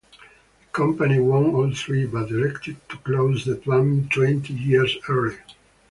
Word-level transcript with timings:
The 0.61 0.65
company 0.71 1.19
won 1.19 1.53
all 1.53 1.71
three, 1.75 2.07
but 2.07 2.31
elected 2.31 2.77
to 2.89 2.97
close 2.97 3.45
the 3.45 3.55
plant 3.55 4.09
twenty 4.09 4.55
years 4.55 4.97
early. 5.07 5.37